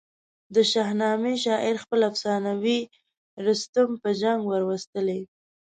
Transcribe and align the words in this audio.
د 0.55 0.57
شاهنامې 0.71 1.35
شاعر 1.45 1.75
خپل 1.83 1.99
افسانوي 2.09 2.79
رستم 3.45 3.89
په 4.01 4.09
جنګ 4.21 4.41
وروستلی. 4.47 5.21